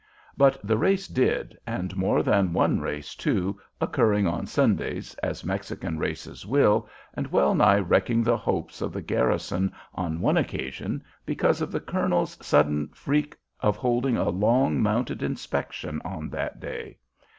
But 0.35 0.57
the 0.65 0.79
race 0.79 1.07
did, 1.07 1.59
and 1.67 1.95
more 1.95 2.23
than 2.23 2.53
one 2.53 2.79
race, 2.81 3.13
too, 3.13 3.59
occurring 3.79 4.25
on 4.25 4.47
Sundays, 4.47 5.13
as 5.21 5.45
Mexican 5.45 5.99
races 5.99 6.43
will, 6.43 6.89
and 7.13 7.27
well 7.31 7.53
nigh 7.53 7.77
wrecking 7.77 8.23
the 8.23 8.35
hopes 8.35 8.81
of 8.81 8.93
the 8.93 9.03
garrison 9.03 9.71
on 9.93 10.19
one 10.19 10.37
occasion 10.37 11.03
because 11.23 11.61
of 11.61 11.71
the 11.71 11.79
colonel's 11.81 12.35
sudden 12.43 12.87
freak 12.87 13.37
of 13.59 13.77
holding 13.77 14.17
a 14.17 14.29
long 14.31 14.81
mounted 14.81 15.21
inspection 15.21 16.01
on 16.03 16.31
that 16.31 16.59
day. 16.59 16.97